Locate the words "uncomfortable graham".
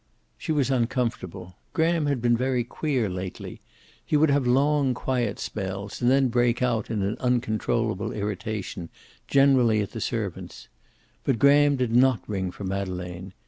0.71-2.07